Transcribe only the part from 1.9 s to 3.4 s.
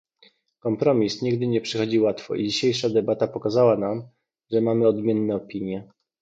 łatwo i dzisiejsza debata